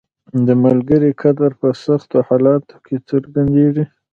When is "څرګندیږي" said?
3.09-3.85